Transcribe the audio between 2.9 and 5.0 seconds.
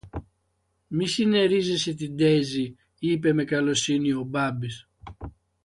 είπε με καλοσύνη ο Μπάμπης